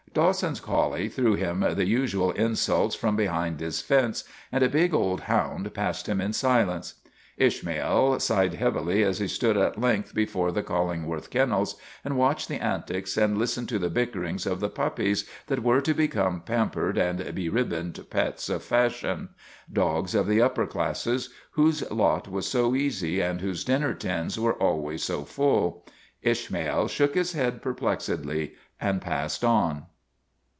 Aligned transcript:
Dawson's 0.13 0.59
collie 0.59 1.07
threw 1.07 1.35
him 1.35 1.61
the 1.61 1.87
usual 1.87 2.31
insults 2.31 2.95
from 2.95 3.15
behind 3.15 3.61
his 3.61 3.79
fence, 3.81 4.25
and 4.51 4.61
a 4.61 4.67
big 4.67 4.93
old 4.93 5.21
hound 5.21 5.73
passed 5.73 6.09
him 6.09 6.19
in 6.19 6.33
silence. 6.33 6.95
Ishmael 7.37 8.19
sighed 8.19 8.55
heavily 8.55 9.03
as 9.03 9.19
he 9.19 9.29
stood 9.29 9.55
at 9.55 9.79
length 9.79 10.13
be 10.13 10.25
fore 10.25 10.51
the 10.51 10.63
Collingworth 10.63 11.29
Kennels 11.29 11.77
and 12.03 12.17
watched 12.17 12.49
the 12.49 12.61
antics 12.61 13.15
and 13.15 13.37
listened 13.37 13.69
to 13.69 13.79
the 13.79 13.89
bickerings 13.89 14.45
of 14.45 14.59
the 14.59 14.67
puppies 14.67 15.23
that 15.47 15.63
were 15.63 15.79
to 15.79 15.93
become 15.93 16.41
pampered 16.41 16.97
and 16.97 17.19
beribboned 17.33 18.05
pets 18.09 18.49
of 18.49 18.63
fashion 18.63 19.29
dogs 19.71 20.13
of 20.13 20.27
the 20.27 20.41
upper 20.41 20.67
classes, 20.67 21.29
whose 21.51 21.89
lot 21.89 22.27
was 22.29 22.45
so 22.45 22.75
easy 22.75 23.21
and 23.21 23.39
whose 23.39 23.63
dinner 23.63 23.93
tins 23.93 24.37
were 24.37 24.55
always 24.55 25.03
so 25.05 25.19
120 25.19 25.53
ISHMAEL 25.53 25.63
full. 25.63 25.85
Ishmael 26.21 26.87
shook 26.89 27.15
his 27.15 27.31
head 27.31 27.61
perplexedly 27.61 28.55
and 28.81 29.01
passed 29.01 29.45
on. 29.45 29.83